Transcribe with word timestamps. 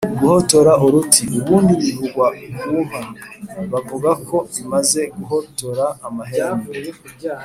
guhotora 0.19 0.73
uruti: 0.85 1.23
ubundi 1.39 1.73
bivugwa 1.81 2.25
ku 2.59 2.71
nka, 2.85 3.01
bavuga 3.71 4.09
ko 4.27 4.37
imaze 4.61 5.01
guhotora 5.17 5.85
amahembe 6.07 6.75